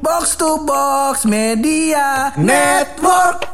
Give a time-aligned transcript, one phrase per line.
[0.00, 3.48] Box to Box Media Network.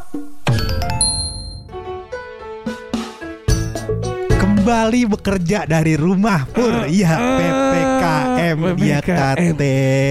[4.37, 9.63] kembali bekerja dari rumah pur iya ppkm ya KT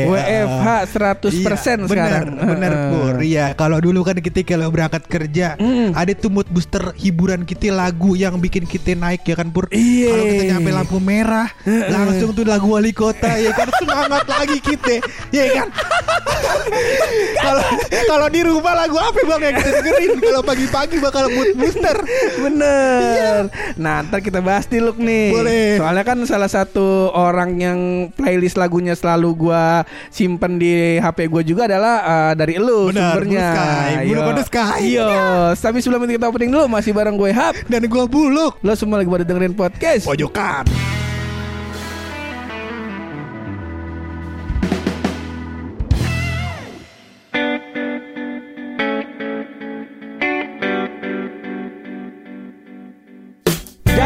[0.07, 1.51] WFH 100% Iya,
[1.83, 1.83] sekarang.
[1.83, 2.87] bener, bener Heeh.
[2.89, 5.91] pur iya kalau dulu kan kita kalau berangkat kerja Mm.
[5.91, 10.07] ada tuh mood booster hiburan kita lagu yang bikin kita naik ya kan pur Iya.
[10.09, 11.51] kalau kita nyampe lampu merah
[11.91, 15.67] langsung tuh lagu wali kota ya kan semangat lagi kita ya kan
[17.39, 17.63] kalau
[18.05, 21.97] kalau di rumah lagu apa bang yang kita dengerin kalau pagi-pagi bakal mood booster
[22.41, 23.49] Bener.
[23.75, 25.31] Nah, ntar kita bahas di look nih.
[25.33, 25.67] Boleh.
[25.79, 27.79] Soalnya kan salah satu orang yang
[28.13, 33.47] playlist lagunya selalu gua simpen di HP gua juga adalah uh, dari elu Benar, sumbernya.
[34.05, 34.21] Yo.
[34.21, 34.79] Code Sky.
[34.95, 35.09] Yo.
[35.55, 37.57] Tapi sebelum itu kita opening dulu masih bareng gue Hap.
[37.67, 40.05] dan gua buluk Lo semua lagi pada dengerin podcast.
[40.05, 40.65] pojokan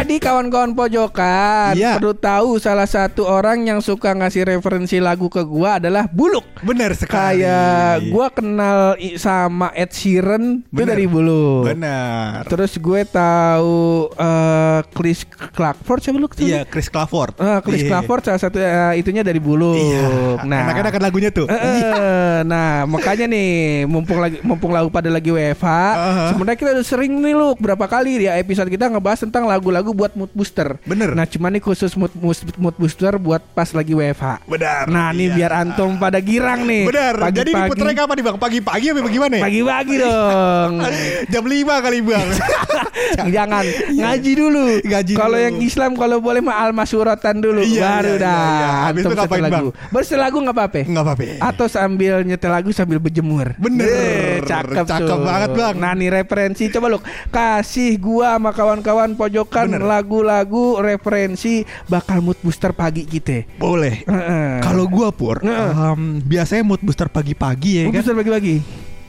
[0.09, 2.01] Jadi kawan-kawan pojokan Iya.
[2.01, 6.41] perlu tahu salah satu orang yang suka ngasih referensi lagu ke gua adalah Buluk.
[6.59, 8.77] bener sekali Kayak gua kenal
[9.15, 10.97] sama Ed Sheeran itu Bener.
[10.97, 11.61] dari Buluk.
[11.63, 13.77] bener Terus gue tahu
[14.11, 16.25] eh, Chris Clarkford siapa lu?
[16.35, 17.89] Iya Chris Clafford Eh, Chris Iya.
[17.91, 19.77] Clarkford salah satu eh, itunya dari Buluk.
[19.77, 20.09] Iya
[20.41, 23.49] Nah, Enak-enak kan lagunya tuh eh, nah makanya nih
[23.85, 26.29] mumpung lagi mumpung lagu pada lagi WFH, Uh-huh.
[26.33, 30.11] sebenarnya kita udah sering nih lu berapa kali ya episode kita ngebahas tentang lagu-lagu buat
[30.13, 30.79] mood booster.
[30.81, 31.11] Bener.
[31.11, 34.47] Nah cuman nih khusus mood, mood, mood booster buat pas lagi WFH.
[34.47, 35.35] Benar Nah nih Iya.
[35.35, 36.87] biar antum pada girang nih.
[36.87, 38.37] Bener Jadi Pagi-pagi- diputernya kapan nih bang?
[38.37, 39.43] Pagi-pagi apa bagaimana ya?
[39.43, 40.71] Pagi-pagi dong.
[41.31, 42.27] Jam 5 kali bang
[43.29, 44.63] Jangan ngaji dulu.
[44.81, 48.39] Ngaji Kalau yang Islam kalau boleh mah al-masyuratan dulu Iya, baru iya, dah.
[48.39, 48.69] iya, iya.
[48.85, 49.69] Habis Antum itu ngapain, setel lagu.
[49.69, 49.89] Bang?
[49.89, 50.79] Baru setel lagu nggak apa-apa.
[50.85, 53.47] Nggak apa-apa Atau sambil nyetel lagu sambil berjemur.
[53.57, 53.85] Bener.
[53.85, 55.19] Eh, cakep, Cakep tuh.
[55.19, 55.75] banget, Bang.
[55.75, 59.81] Nah nih referensi coba lu kasih gua sama kawan-kawan pojokan Bener.
[59.89, 63.49] Lagu-lagu referensi bakal mood booster pagi kita.
[63.57, 64.61] Boleh Heeh.
[64.61, 65.71] Kalau gua pur Heeh.
[65.73, 68.55] em, Biasanya mood booster pagi-pagi ya mood kan booster pagi-pagi.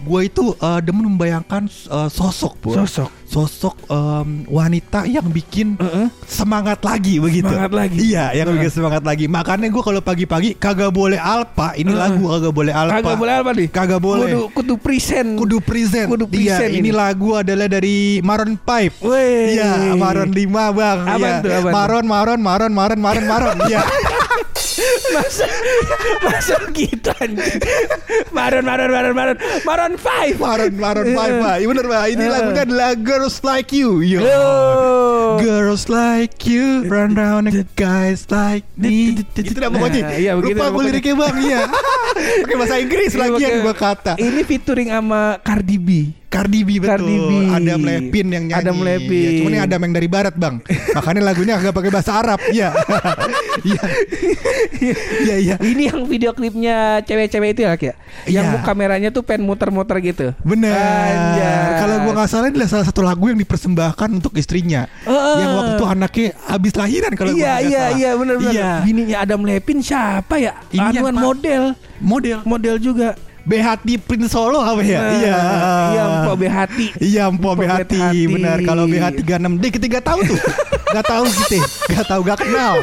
[0.01, 3.11] Gua itu eh, demen membayangkan eh, sosok pur Sosok.
[3.31, 6.11] Sosok em, wanita yang bikin Heeh.
[6.27, 7.47] semangat lagi begitu.
[7.47, 7.97] Semangat lagi.
[8.03, 9.31] Iya, yang bikin semangat lagi.
[9.31, 11.79] Makanya gue kalau pagi-pagi kagak boleh alpa.
[11.79, 12.01] Ini Heeh.
[12.01, 12.99] lagu kagak boleh alpa.
[12.99, 13.69] Kagak boleh apa nih?
[13.71, 14.31] Kagak boleh.
[14.35, 15.39] Kudu, kudu present.
[15.39, 16.11] Kudu present.
[16.11, 16.91] Kudu Iya, present ini ini.
[16.91, 18.99] lagu adalah dari Maroon 5.
[18.99, 19.55] Weh.
[19.55, 20.99] Iya, Maroon 5 bang.
[21.07, 21.31] Iya.
[21.39, 21.71] tuh, apaan tuh?
[21.71, 23.59] Maroon, Maroon, Maroon, Maroon, Maroon, Maroon.
[23.71, 23.83] Iya.
[25.15, 25.47] masa
[26.25, 27.61] masa gitu anjing.
[28.31, 30.37] Maron Maron Maron Maron Maron Five.
[30.41, 31.55] Maroon, Maroon 5 Pak.
[31.61, 32.05] Iya bener Pak.
[32.11, 32.33] Ini Heeh.
[32.33, 34.01] lagunya adalah Girls Like You.
[34.01, 34.21] Yo.
[34.25, 34.47] Yo.
[35.41, 39.17] Girls like you run round and guys like me.
[39.17, 40.03] Itu dah pokoknya.
[40.05, 41.37] Nah, iya, Lupa gue liriknya bang.
[41.41, 41.61] Iya.
[42.45, 44.13] Pakai bahasa Inggris Ini lagi yang gue kata.
[44.21, 46.20] Ini featuring sama Cardi B.
[46.31, 46.95] Cardi B betul.
[46.95, 47.31] Cardi B.
[47.51, 48.63] Adam Levine yang nyanyi.
[48.63, 49.19] Adam Levine.
[49.21, 50.63] Ya, cuman ini Adam yang dari barat bang.
[50.95, 52.39] Makanya lagunya agak pakai bahasa Arab.
[52.49, 52.71] Iya.
[53.61, 53.83] Iya.
[55.21, 55.57] Iya iya.
[55.59, 57.95] Ini yang video klipnya cewek-cewek itu ya, Kak, ya?
[58.25, 60.33] Yang mu- kameranya tuh pen muter-muter gitu.
[60.41, 60.73] Benar.
[61.77, 64.87] Kalau gua nggak salah ini adalah salah satu lagu yang dipersembahkan untuk istrinya.
[65.05, 65.37] Heeh.
[65.37, 68.55] Yang waktu itu anaknya habis lahiran kalau iya iya iya benar benar.
[68.55, 68.71] Iya.
[68.81, 70.53] Bininya Adam Levine siapa ya?
[70.71, 71.63] Ini yang Anuan Pak- model.
[72.01, 73.09] Model Model juga.
[73.43, 75.01] Behati Prince Solo apa ya?
[75.01, 75.37] Nah, iya.
[75.91, 76.87] Iya, Mpok Behati.
[76.99, 77.97] Iya, Mpok Mpok Behati.
[77.97, 78.21] Behati.
[78.29, 78.59] Benar.
[78.63, 80.39] Kalau Behati 36 D ketiga tahu tuh.
[80.91, 81.59] Gak tahu gitu.
[81.89, 82.75] Gak tahu gak kenal.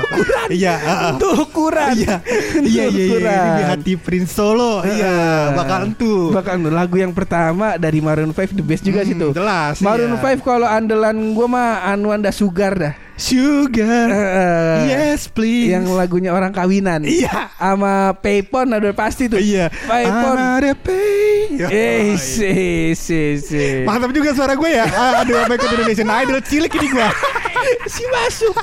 [0.47, 1.11] Iya, heeh.
[1.17, 1.91] Tuh ukuran.
[1.93, 2.15] Iya,
[2.63, 3.39] iya, iya, iya.
[3.57, 4.81] Behati Prince Solo.
[4.81, 6.31] Iya, bakalan tuh.
[6.31, 9.31] Bahkan lagu yang pertama dari Maroon 5 the best juga Hmm, sih tuh.
[9.31, 10.35] jelas, Maroon iya.
[10.35, 12.93] 5 kalau andalan gua mah Anuanda Sugar dah.
[13.17, 14.07] Sugar.
[14.13, 15.73] Eh, Yes, please.
[15.73, 17.01] Yang lagunya orang kawinan.
[17.01, 17.49] Iya.
[17.57, 19.41] Sama Paypon udah pasti tuh.
[19.41, 19.73] Iya.
[19.89, 20.37] Paypon.
[20.37, 21.57] Ada pay.
[21.57, 22.53] Eh, si
[22.93, 23.81] si si.
[23.83, 24.85] Mantap juga suara gue ya.
[24.87, 27.07] Ah, Aduh, apa ikut Indonesian Idol cilik ini gue.
[27.93, 28.53] si masuk.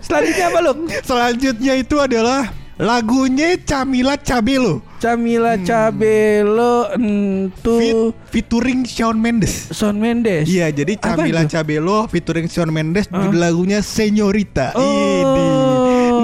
[0.00, 0.72] Selanjutnya apa lu?
[1.02, 4.80] Selanjutnya itu adalah lagunya Camila Cabello.
[5.06, 9.70] Camila Cabello Fit, entu featuring Shawn Mendes.
[9.70, 10.50] Shawn Mendes.
[10.50, 11.54] Iya, jadi Camila itu?
[11.54, 13.22] Cabello featuring Shawn Mendes Ah.
[13.22, 14.74] judul lagunya Señorita.
[14.74, 14.82] Oh.
[14.82, 15.46] Ini.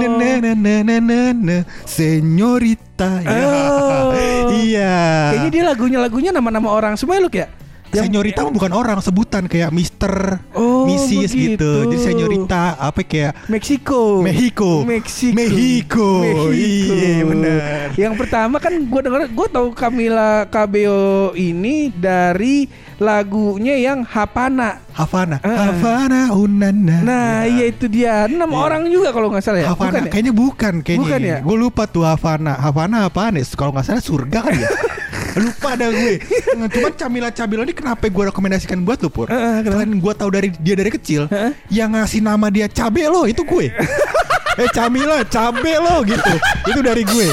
[0.02, 1.56] Na na na na na na na
[1.86, 3.22] Señorita.
[3.22, 3.38] Ya.
[3.38, 4.50] Oh.
[4.50, 4.94] Iya.
[5.30, 7.46] Kayaknya dia lagunya lagunya nama-nama orang semua ya, Luk ya?
[7.92, 10.40] Señorita mah bukan orang sebutan kayak Mister.
[10.56, 10.71] Oh.
[10.82, 11.38] Oh, Mrs begitu.
[11.54, 11.70] gitu.
[11.86, 14.20] Jadi senyorita apa kayak Meksiko.
[14.20, 14.82] Mexico.
[14.82, 15.34] Meksiko.
[15.38, 16.08] Mexico.
[16.50, 17.86] Iya, benar.
[17.94, 22.66] Yang pertama kan gue denger, gue tahu Camila Cabello ini dari
[22.98, 24.04] lagunya yang.
[24.04, 25.56] Havana, Eh, eh.
[25.56, 26.96] Havana, unana.
[27.00, 28.28] Nah, iya itu dia.
[28.28, 29.68] Enam orang juga kalau nggak salah ya.
[29.72, 30.10] Havana, Bukan ya?
[30.12, 31.00] kayaknya bukan kayaknya.
[31.02, 31.38] Bukan ya?
[31.40, 32.60] Gue lupa tuh Havana.
[32.60, 33.44] Havana apaan ya?
[33.56, 34.68] Kalau nggak salah surga kan ya.
[35.44, 36.20] lupa ada gue.
[36.76, 39.28] Cuman Camila Cabello ini kenapa gue rekomendasikan buat lu pur?
[39.30, 41.56] Selain gue tahu dari dia dari kecil, eh.
[41.72, 43.72] yang ngasih nama dia Cabello itu gue.
[44.62, 46.32] eh Camila, Cabello gitu.
[46.68, 47.28] itu dari gue,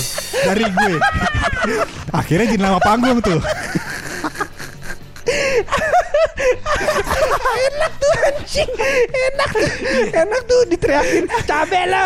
[0.48, 0.94] dari gue.
[2.16, 3.40] Akhirnya jadi nama panggung tuh.
[7.50, 8.70] Enak tuh anjing.
[9.10, 9.50] Enak.
[10.14, 12.04] Enak tuh diteriakin cabe lo.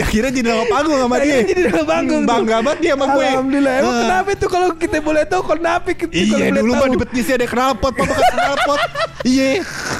[0.00, 1.38] Akhirnya jadi nama panggung sama dia.
[1.38, 2.22] Akhirnya jadi nama panggung.
[2.24, 3.26] Bangga banget dia sama gue.
[3.26, 3.74] Alhamdulillah.
[3.78, 4.02] Emang Eh.
[4.02, 7.46] kenapa itu kalau kita boleh tahu kenapa kita kalau Iya dulu mah di betisnya ada
[7.46, 8.80] knalpot Papa kan knalpot
[9.22, 9.50] Iya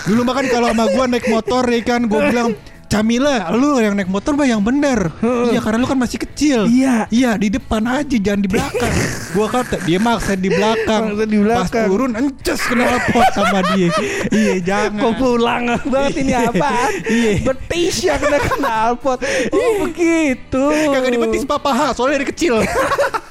[0.07, 2.49] Dulu mah kan kalau sama gua naik motor ya kan Gua bilang
[2.91, 7.07] Camila, lu yang naik motor mah yang bener Iya karena lu kan masih kecil Iya.
[7.07, 8.91] Iya di depan aja jangan di belakang
[9.39, 11.71] Gua kata dia maksa di belakang Maksa di belakang.
[11.71, 13.89] Pas turun ences knalpot sama dia
[14.35, 16.93] Iya jangan Kok pulang banget ini apaan?
[17.07, 17.33] Iya.
[17.47, 19.23] Betis ya kena knalpot.
[19.55, 20.65] Oh begitu.
[20.91, 22.59] Kagak dibetis papa ha, soalnya dari kecil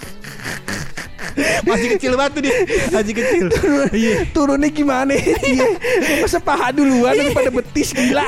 [1.65, 2.55] Masih kecil banget tuh dia
[2.91, 3.45] Masih kecil
[3.91, 5.13] Iya Turunnya gimana?
[5.15, 5.67] Iya.
[6.23, 8.27] Masa paha duluan daripada betis gila.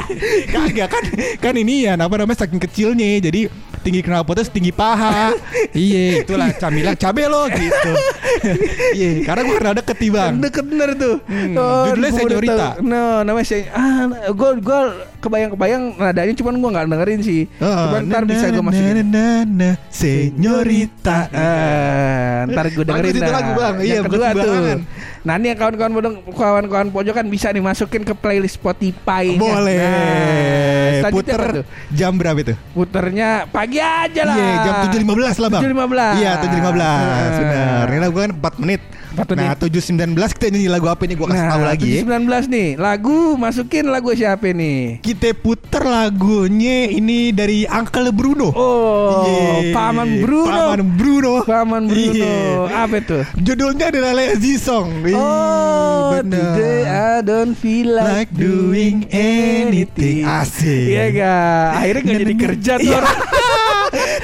[0.49, 1.03] Kagak kan
[1.37, 5.33] kan ini ya apa namanya saking kecilnya jadi tinggi knalpotnya setinggi paha.
[5.73, 7.91] iya, itulah Camila Cabelo gitu.
[8.93, 10.33] iya, karena gue kenal deket nih, Bang.
[10.37, 11.15] Deket bener tuh.
[11.25, 12.73] Hmm, Oh, judulnya tahu.
[12.85, 14.81] No, namanya saya ah gue gue
[15.21, 17.41] kebayang-kebayang nadanya cuman gue nggak dengerin sih.
[17.61, 19.05] cuman ntar bisa gue masukin.
[19.07, 21.29] Na, na, senyorita.
[22.49, 23.75] Ntar gue dengerin itu lagu, Bang.
[23.79, 24.81] Iya, Yang bukan kedua tuh.
[25.21, 29.37] Nah ini yang kawan-kawan bodong, kawan-kawan pojokan bisa dimasukin ke playlist Spotify.
[29.37, 29.77] Boleh.
[31.01, 31.61] Nah, Puter
[31.93, 32.53] jam berapa itu?
[32.73, 34.33] Puternya pagi aja lah.
[34.33, 35.61] Iya, jam 7.15 lah, Bang.
[35.61, 36.21] 7.15.
[36.21, 36.81] Iya, 7.15.
[36.81, 37.29] Ah.
[37.37, 37.85] Benar.
[37.89, 38.81] Ini lagu kan 4 menit.
[39.11, 42.01] 4 Nah, 7.19 kita nyanyi lagu apa nih gua kasih tahu lagi ya.
[42.03, 42.69] 19 nih.
[42.75, 44.99] Lagu masukin lagu siapa nih?
[44.99, 48.51] Kita puter lagunya ini dari Uncle Bruno.
[48.51, 49.75] Oh, Iya.
[49.75, 50.47] Paman Bruno.
[50.51, 51.33] Paman Bruno.
[51.43, 52.15] Paman Bruno.
[52.15, 52.87] Iya.
[52.87, 53.23] Apa tuh?
[53.37, 55.03] Judulnya adalah Lazy Song.
[55.11, 56.55] Oh, bener.
[56.55, 60.23] today I don't feel like, Like doing anything.
[60.23, 60.87] Asik.
[60.87, 61.65] Iya gak?
[61.75, 62.99] Akhirnya gak jadi kerja tuh Iya.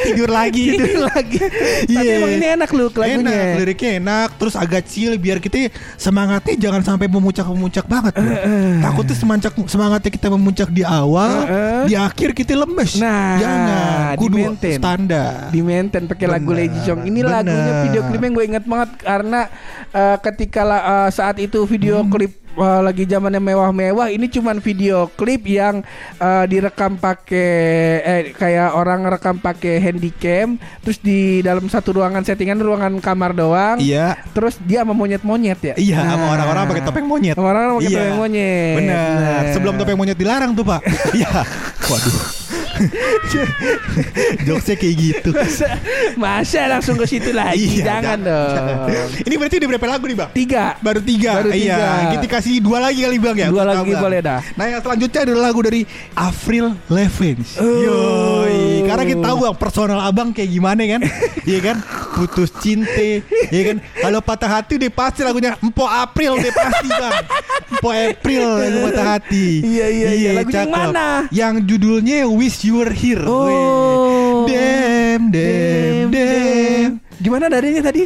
[0.08, 0.66] Tidur lagi.
[0.74, 1.38] Tidur lagi.
[1.38, 2.14] Tapi Iya.
[2.18, 3.20] emang ini enak loh lagunya.
[3.20, 8.14] Enak, liriknya enak, terus agak chill biar kita semangatnya jangan sampai memuncak-memuncak banget.
[8.14, 8.36] bro.
[8.80, 11.82] Takutnya semangat semangatnya kita memuncak di awal, Eh, eh.
[11.86, 12.96] di akhir kita lemes.
[12.98, 14.14] Nah, jangan.
[14.16, 14.78] Kudu di-maintain.
[14.78, 15.36] standar.
[15.50, 17.02] di maintain pakai lagu Lazy Song.
[17.02, 17.32] Ini bener.
[17.34, 19.42] lagunya video klipnya gue inget banget karena
[19.90, 22.10] eh, ketika eh, saat itu video Hmm.
[22.10, 25.86] klip eh, lagi zamannya mewah-mewah ini cuman video klip yang
[26.18, 27.54] eh, direkam pakai
[28.02, 33.78] eh kayak orang rekam pakai handycam terus di dalam satu ruangan settingan ruangan kamar doang.
[33.78, 34.18] Iya.
[34.34, 35.74] Terus dia sama monyet-monyet ya.
[35.78, 36.34] Iya, sama Nah.
[36.34, 37.36] orang-orang pakai topeng monyet.
[37.38, 37.98] Sama orang-orang pakai Iya.
[38.02, 38.76] topeng monyet.
[38.82, 39.08] Benar.
[39.18, 39.42] Nah.
[39.54, 40.82] Sebelum topeng monyet dilarang tuh, Pak.
[41.18, 41.46] Iya.
[41.88, 42.37] Waduh.
[44.48, 45.30] Jokesnya kayak gitu.
[45.34, 45.68] masa,
[46.16, 47.82] masa langsung ke situ lagi?
[47.82, 48.88] Iya, Jangan dong.
[49.26, 50.30] Ini berarti udah berapa lagu nih, Bang?
[50.34, 50.66] Tiga.
[50.80, 51.32] Baru tiga.
[51.42, 51.76] Baru tiga.
[51.78, 52.12] Iya.
[52.18, 53.48] Kita kasih dua lagi kali, Bang ya.
[53.50, 54.40] Dua lagi boleh dah.
[54.56, 55.82] Nah, yang selanjutnya adalah lagu dari
[56.16, 57.44] Avril Lavigne.
[57.60, 57.66] Oh.
[57.82, 58.67] Yoi.
[58.88, 61.02] Karena kita tahu Bang, personal Abang kayak gimana kan?
[61.48, 61.78] Iya kan?
[62.12, 63.24] Putus cinta,
[63.56, 63.78] iya kan?
[63.80, 67.14] Kalau patah hati udah pasti lagunya Empo April udah pasti, Bang.
[67.72, 69.48] Empo April lagu patah hati.
[69.64, 70.30] Iya, iya, iya.
[70.36, 70.92] Lagunya yang cakep.
[70.92, 71.08] mana?
[71.32, 73.24] Yang judulnya Wish You Were Here.
[73.24, 74.44] Oh.
[74.44, 76.90] Dem, dem, dem.
[77.24, 78.04] Gimana darinya tadi?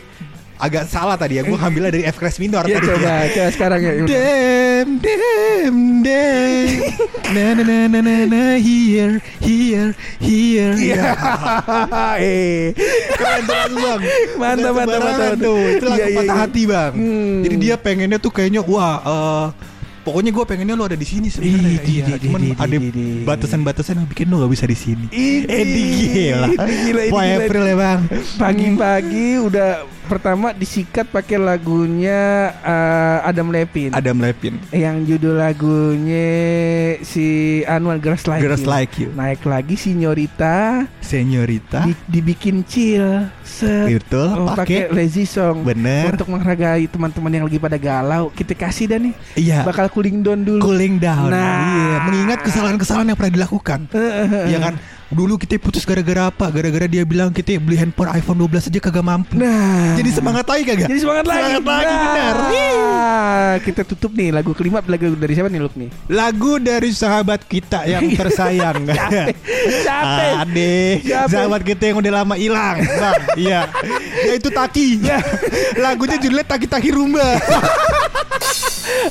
[0.61, 3.33] Agak salah tadi ya, gue ngambilnya dari F crash minor Ya tadi coba, ya.
[3.33, 3.91] coba sekarang ya.
[4.05, 5.75] Dem, dem,
[6.05, 6.67] dem.
[7.33, 10.77] Na na na na na na here, here, here.
[10.77, 11.01] Iya.
[11.01, 11.11] Ya.
[12.21, 12.77] eh.
[13.17, 14.01] Keren lagu bang
[14.37, 15.33] Mantap, mantap, mantap.
[15.39, 16.43] tuh Itu lagu Iya, iya, patah iya.
[16.45, 17.41] hati bang Hmm.
[17.41, 19.47] Jadi dia pengennya tuh kayaknya Wah eh,
[20.01, 21.77] Pokoknya gue pengennya lu ada di sini sebenarnya.
[21.85, 22.77] Iya, cuman di, ada
[23.21, 25.05] batasan-batasan yang bikin lu gak bisa di sini.
[25.13, 26.47] Ini Edi gila.
[26.57, 27.37] Ini gila, ini Wah, gila.
[27.45, 27.99] April ya bang.
[28.41, 29.69] Pagi-pagi udah
[30.11, 33.95] pertama disikat pakai lagunya eh, Adam Levine.
[33.95, 34.59] Adam Levine.
[34.75, 36.27] Yang judul lagunya
[37.07, 37.27] si
[37.63, 38.67] Anwar Girls Like Girls You.
[38.67, 39.09] Like You.
[39.15, 41.87] Naik lagi Sinyorita Senyorita.
[41.87, 43.31] di- dibikin chill.
[43.47, 43.87] Set.
[43.87, 44.27] Betul.
[44.35, 45.63] Oh, pakai lazy song.
[45.63, 46.11] Bener.
[46.11, 49.13] Untuk menghargai teman-teman yang lagi pada galau, kita kasih dah nih.
[49.39, 49.63] Iya.
[49.63, 50.59] Bakal cooling down dulu.
[50.59, 51.31] Cooling down.
[51.31, 51.55] Nah.
[51.63, 51.95] Iya.
[52.07, 53.79] Mengingat kesalahan-kesalahan yang pernah dilakukan.
[54.51, 54.75] Iya kan.
[55.11, 56.47] Dulu kita putus gara-gara apa?
[56.47, 59.35] Gara-gara dia bilang kita beli handphone iPhone 12 aja kagak mampu.
[59.35, 59.99] Nah.
[59.99, 60.87] Jadi semangat lagi kagak?
[60.87, 61.41] Jadi semangat lagi.
[61.51, 62.35] Semangat lagi Nah, benar.
[63.59, 65.89] Kita tutup nih lagu kelima lagu dari siapa nih Luk nih?
[66.07, 68.87] Lagu dari sahabat kita yang tersayang.
[68.87, 70.31] Capek.
[70.39, 71.27] Ade, Siapa?
[71.27, 73.19] sahabat kita yang udah lama hilang, Bang.
[73.41, 73.67] Iya.
[74.25, 75.03] Yaitu Taki.
[75.75, 77.27] Lagunya judulnya Taki Taki Rumba.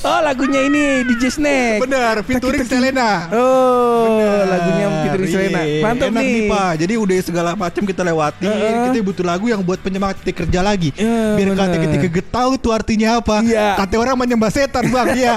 [0.01, 1.81] Oh lagunya ini DJ Snake.
[1.81, 2.73] Benar, featuring Taki-taki.
[2.93, 3.11] Selena.
[3.33, 5.61] Oh lagunya Fitri Iya, Selena.
[5.93, 6.49] Mantap enak nih.
[6.49, 6.73] Pak.
[6.81, 8.47] Jadi udah segala macam kita lewati.
[8.47, 8.83] Heeh.
[8.91, 10.91] Kita butuh lagu yang buat penyemangat kita kerja lagi.
[10.95, 13.37] Iya, Biar kata kagak tahu tuh artinya apa.
[13.45, 13.69] Iya.
[13.77, 15.13] Kata orang menyembah setan, Bang.
[15.13, 15.35] Iya.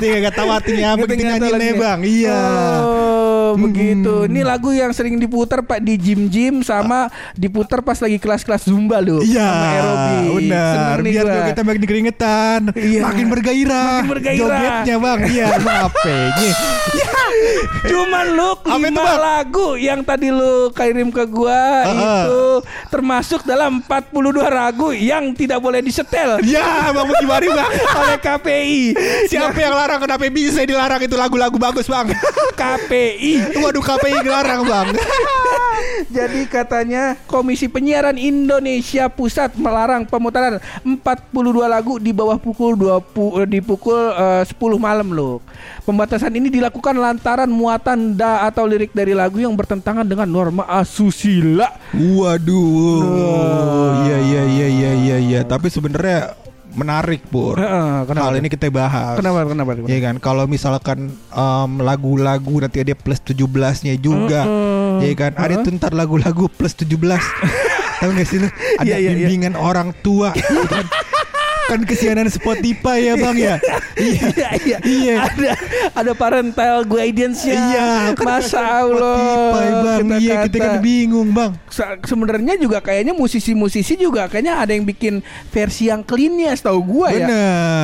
[0.00, 1.04] Dia kagak tahu artinya apa.
[1.04, 1.72] Nih, lagunya?
[1.76, 2.00] Bang.
[2.06, 2.40] Iya.
[2.40, 4.14] Oh, begitu.
[4.24, 4.30] Mm.
[4.30, 9.20] Ini lagu yang sering diputar Pak di gym-gym sama diputar pas lagi kelas-kelas Zumba loh.
[9.20, 10.30] Iya, Sama aerobik.
[10.38, 10.96] benar.
[11.00, 11.46] Biar gua.
[11.48, 13.00] kita makin keringetan, Iya.
[13.02, 13.94] makin bergairah.
[14.00, 14.38] Makin bergairah.
[14.38, 15.20] Jogetnya, Bang.
[15.24, 16.20] Iya, maafnya.
[17.88, 21.94] Cuman lu Apa itu, lima lagu yang tadi lu kirim ke gua Heeh.
[22.24, 22.42] itu
[22.88, 24.10] termasuk dalam 42
[24.48, 27.70] lagu yang tidak boleh disetel Ya, Bang gimana, Bang?
[28.00, 28.82] oleh KPI.
[29.28, 32.10] Siapa yang larang kenapa bisa dilarang itu lagu-lagu bagus, Bang?
[32.54, 33.27] KPI.
[33.36, 34.88] Waduh, KPI dilarang, Bang.
[36.16, 41.34] Jadi katanya Komisi Penyiaran Indonesia Pusat melarang pemutaran 42
[41.68, 45.42] lagu di bawah pukul 20 di pukul eh, 10 malam loh.
[45.84, 51.72] Pembatasan ini dilakukan lantaran muatan da atau lirik dari lagu yang bertentangan dengan norma asusila.
[51.94, 53.02] Waduh.
[53.02, 53.92] Wah.
[54.06, 56.36] Iya iya iya iya iya iya, tapi sebenarnya
[56.72, 57.56] menarik, Pur.
[57.56, 58.24] Kenapa?
[58.24, 59.16] Hal ini kita bahas.
[59.16, 59.70] Kenapa kenapa?
[59.72, 59.88] kenapa?
[59.88, 64.44] Iya kan, kalau misalkan em, lagu-lagu nanti ada plus 17-nya juga.
[64.44, 65.00] Mm-mm.
[65.00, 65.64] Iya kan, ada Heeh.
[65.64, 66.98] tuh ntar lagu-lagu plus 17.
[67.98, 68.46] Tahu gak sih lu?
[68.78, 69.26] Ada Iya, iya, iya.
[69.26, 70.30] bimbingan orang tua.
[70.30, 70.86] iya kan?
[71.68, 73.60] Kan kesianan Spotify ya, Bang ya.
[73.98, 74.48] Iya.
[74.64, 75.14] Iya, iya.
[75.28, 75.52] Ada
[75.92, 77.54] ada parental guidance-nya.
[77.54, 79.20] Iya, kan Masa Allah.
[79.20, 79.98] Spotify, Bang.
[80.18, 81.52] Iya, kita kan bingung, Bang.
[81.68, 85.20] Se- sebenarnya juga kayaknya musisi-musisi juga kayaknya ada yang bikin
[85.52, 87.28] versi yang clean-nya setahu gua ya.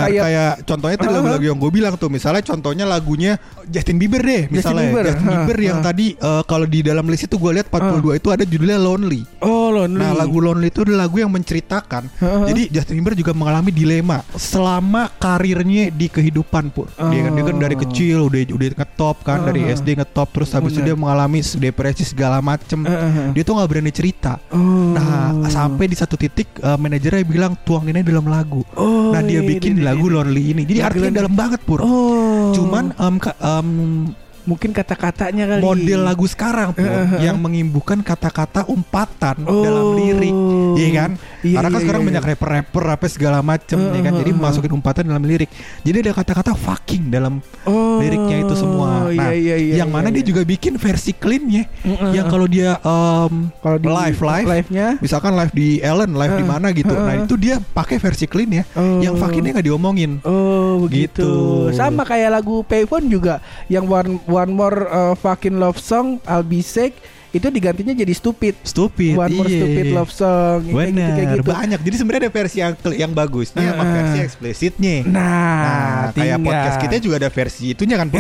[0.09, 3.37] Kayak- kayak, contohnya tadi lagu-lagu yang gue bilang tuh misalnya contohnya lagunya
[3.69, 5.85] Justin Bieber deh misalnya Bieber, Justin Bieber, huh, yang huh.
[5.85, 9.21] tadi eh, kalau di dalam list itu gue lihat 42 itu ada judulnya Lonely.
[9.43, 10.00] Oh, lonely.
[10.00, 12.03] Nah lagu Lonely itu adalah lagu yang menceritakan.
[12.49, 17.57] Jadi Justin Bieber juga mengalami dilema Selama karirnya di kehidupan pun Dia kan, dia kan
[17.59, 17.81] dari Oh.
[17.83, 19.75] kecil udah udah ngetop kan Dari Uh-huh.
[19.75, 20.87] SD ngetop Terus habis itu Bener.
[20.87, 23.28] dia mengalami depresi segala macem Uh-huh.
[23.31, 24.95] Dia tuh nggak berani cerita Oh.
[24.95, 25.11] Nah
[25.45, 29.49] sampai di satu titik eh, manajernya bilang tuangin aja dalam lagu Oh, Nah dia iya,
[29.49, 30.14] bikin iya, lagu iya.
[30.16, 32.54] Lonely ini Jadi Lagu artinya dalam banget pur Oh.
[32.54, 33.69] Cuman em, ka- em,
[34.45, 35.61] mungkin kata-katanya kali.
[35.61, 37.19] model lagu sekarang pur Uh-huh.
[37.19, 39.61] Yang mengimbukan kata-kata umpatan Oh.
[39.61, 40.37] dalam lirik
[40.75, 41.11] Iya kan
[41.43, 44.45] Iya, Karena kan iya, sekarang iya, banyak rapper-rapper apa segala macem ya kan Jadi Uh-huh.
[44.45, 47.99] masukin umpatan dalam lirik Jadi ada kata-kata fucking dalam Oh.
[47.99, 50.29] liriknya itu semua Nah iya, iya, iya, yang mana iya, dia iya.
[50.29, 52.11] juga bikin versi cleannya Mm-mm.
[52.13, 56.45] Yang kalau dia em, kalau di live live live-nya misalkan live di Ellen live di
[56.45, 57.25] Uh, mana gitu nah uh.
[57.25, 59.01] itu dia pakai versi clean ya Oh.
[59.01, 61.25] yang fuckingnya nggak diomongin Oh begitu.
[61.25, 61.33] Gitu.
[61.73, 66.59] Sama kayak lagu Payphone juga yang one one more uh, fucking love song I'll be
[66.61, 66.99] sick
[67.31, 68.55] itu digantinya jadi stupid.
[68.62, 69.59] stupid One more iya.
[69.59, 71.50] stupid love song kayak gitu, Bener, kayak gitu.
[71.50, 71.81] banyak.
[71.83, 73.91] Jadi sebenarnya ada versi yang yang bagusnya sama Uh.
[73.91, 74.97] versi eksplisitnya.
[75.03, 76.47] Nah, Nah, kayak tinggal.
[76.47, 78.07] podcast kita juga ada versi itunya kan?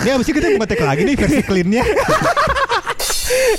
[0.00, 1.82] Ini abis itu kita ngetek lagi nih versi cleannya.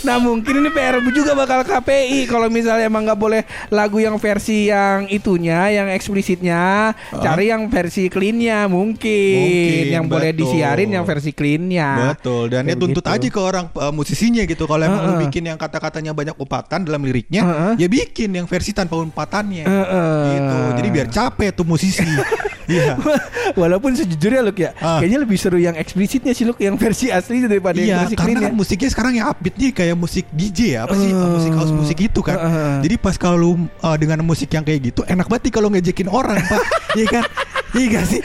[0.07, 4.71] Nah mungkin ini PR juga bakal KPI kalau misalnya emang nggak boleh lagu yang versi
[4.71, 10.39] yang itunya, yang eksplisitnya, cari yang versi cleannya mungkin, Mungkin, yang boleh betul.
[10.47, 12.15] disiarin yang versi cleannya.
[12.15, 12.43] Betul.
[12.51, 13.13] Dan ya tuntut gitu.
[13.13, 14.63] aja ke orang uh, musisinya gitu.
[14.65, 15.23] Kalau emang lu Uh-uh.
[15.27, 17.73] bikin yang kata-katanya banyak umpatan dalam liriknya, Uh-uh.
[17.77, 19.65] ya bikin yang versi tanpa umpatannya.
[19.65, 20.19] Uh-uh.
[20.31, 20.57] Gitu.
[20.81, 22.05] Jadi biar capek tuh musisi.
[22.71, 22.93] Iya.
[23.61, 24.97] Walaupun sejujurnya Luk ya, Ah.
[24.97, 28.27] kayaknya lebih seru yang eksplisitnya sih Luk, yang versi asli daripada yang Iya, versi karena
[28.31, 31.35] clean kan musiknya sekarang yang upbeat nih kayak musik DJ ya, apa sih Uh.
[31.35, 32.35] musik house musik itu kan.
[32.35, 32.75] Uh, uh, uh.
[32.81, 36.63] Jadi pas kalau uh, dengan musik yang kayak gitu, enak banget kalau ngejekin orang, Pak.
[36.99, 37.23] Iya kan?
[37.71, 38.21] Iya gak sih?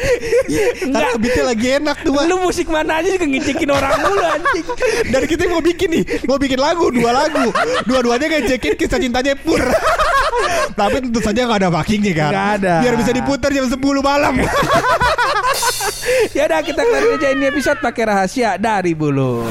[0.51, 2.13] Iya, karena beatnya lagi enak tuh.
[2.27, 4.67] Lu musik mana aja juga ngecekin orang mulu anjing.
[5.11, 7.47] Dan kita mau bikin nih, mau bikin lagu, dua lagu.
[7.87, 9.63] Dua-duanya ngejekin kisah cintanya pur.
[10.75, 12.31] Tapi tentu saja gak ada backingnya kan.
[12.35, 12.75] Nggak ada.
[12.83, 14.35] Biar bisa diputar jam 10 malam.
[16.37, 19.47] ya udah kita kelar aja ini episode pakai rahasia dari Bulu.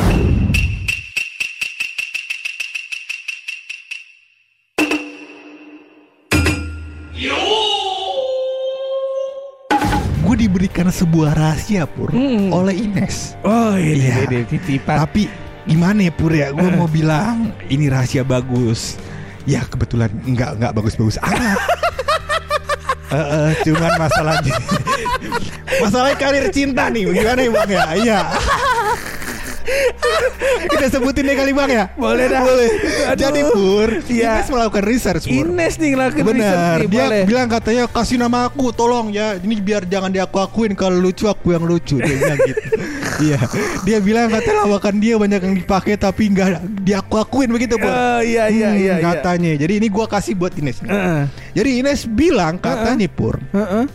[10.55, 12.47] Diberikan sebuah rahasia pur Hmm.
[12.47, 13.35] oleh Ines.
[13.43, 14.23] Oh ini Iya.
[14.23, 15.03] ini titipan.
[15.03, 15.27] Tapi
[15.67, 16.55] gimana ya Pur ya?
[16.55, 16.79] Gue Eh.
[16.79, 18.95] mau bilang ini rahasia bagus.
[19.43, 21.59] Ya kebetulan nggak nggak bagus-bagus amat.
[23.05, 24.49] Eh, eh, cuman masalahnya
[25.85, 28.19] masalah karir cinta nih gimana ya bang ya iya
[30.71, 31.85] Kita sebutin deh kali bang ya.
[31.93, 32.41] Boleh dah.
[32.41, 32.69] Boleh.
[33.07, 33.19] Aduh.
[33.19, 34.31] Jadi Pur, Iya.
[34.37, 35.45] Ines melakukan research Pur.
[35.45, 37.23] Ines nih ngelakuin research Benar, nih, dia boleh.
[37.25, 39.35] bilang katanya kasih nama aku, tolong ya.
[39.35, 41.97] Ini biar jangan diaku akuin kalau lucu aku yang lucu.
[41.97, 42.61] Dia bilang gitu.
[43.15, 43.39] Iya,
[43.87, 47.87] dia bilang katanya lawakan dia banyak yang dipakai tapi nggak diaku akuin begitu Pur.
[47.87, 48.93] Oh iya iya Hmm, iya.
[48.93, 49.07] iya.
[49.07, 49.55] katanya.
[49.55, 50.83] Jadi ini gua kasih buat Ines.
[50.83, 50.91] nih.
[50.91, 51.21] Heeh.
[51.55, 53.87] Jadi Ines bilang katanya Pur, Heeh.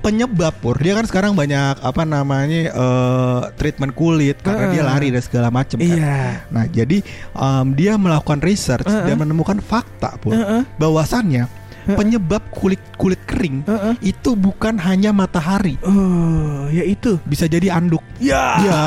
[0.00, 4.72] Penyebab Pur, dia kan sekarang banyak apa namanya eh, treatment kulit karena Heeh.
[4.72, 5.76] dia lari dan segala macam.
[5.76, 5.86] kan.
[5.86, 6.18] Iya.
[6.48, 6.98] Nah, jadi
[7.32, 9.06] em, dia melakukan research Heeh.
[9.06, 10.62] dan menemukan fakta Pur, Heeh.
[10.76, 11.46] bahwasannya
[11.86, 13.94] penyebab kulit kulit kering Heeh.
[14.02, 17.22] itu bukan hanya matahari, Oh, ya itu.
[17.22, 18.02] bisa jadi anduk.
[18.18, 18.58] Ya.
[18.58, 18.82] Ya,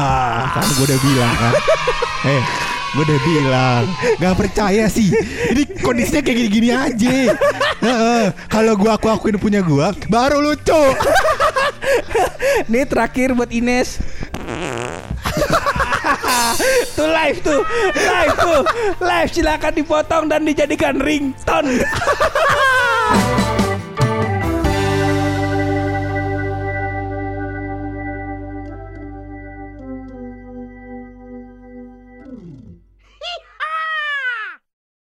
[0.51, 1.53] kan gue udah bilang kan.
[2.19, 2.43] Eh,
[2.89, 3.85] gue udah bilang,
[4.17, 5.13] gak percaya sih.
[5.53, 7.37] Ini kondisinya kayak gini-gini aja.
[8.49, 10.83] Kalau gua aku akuin punya gua, baru lucu.
[12.67, 14.01] Nih terakhir buat Ines.
[16.97, 17.61] tuh live tuh,
[17.93, 18.61] live tuh,
[18.99, 21.85] live silakan dipotong dan dijadikan ringtone.